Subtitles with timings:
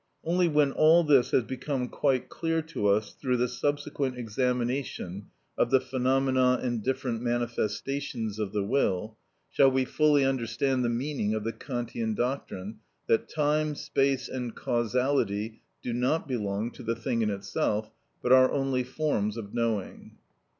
[0.23, 5.27] Only when all this has become quite clear to us through the subsequent examination
[5.59, 9.15] of the phenomena and different manifestations of the will,
[9.51, 15.61] shall we fully understand the meaning of the Kantian doctrine that time, space and causality
[15.83, 17.91] do not belong to the thing in itself,
[18.23, 20.17] but are only forms of knowing.